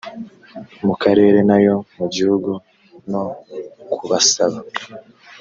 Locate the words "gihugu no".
2.15-3.23